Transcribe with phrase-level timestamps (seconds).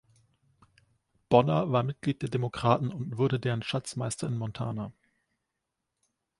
[1.29, 4.91] Bonner war Mitglied der Demokraten und wurde deren Schatzmeister in Montana.